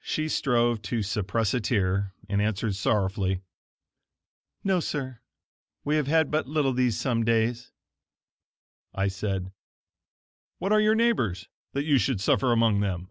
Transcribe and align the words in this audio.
She 0.00 0.30
strove 0.30 0.80
to 0.80 1.02
suppress 1.02 1.52
a 1.52 1.60
tear, 1.60 2.14
and 2.26 2.40
answered 2.40 2.74
sorrowfully: 2.74 3.42
"No 4.64 4.80
sir; 4.80 5.20
we 5.84 5.96
have 5.96 6.06
had 6.06 6.30
but 6.30 6.46
little 6.48 6.72
these 6.72 6.98
some 6.98 7.22
days." 7.22 7.70
I 8.94 9.08
said: 9.08 9.52
"What 10.56 10.72
are 10.72 10.80
your 10.80 10.94
neighbors, 10.94 11.50
that 11.74 11.84
you 11.84 11.98
should 11.98 12.18
suffer 12.22 12.50
among 12.50 12.80
them?" 12.80 13.10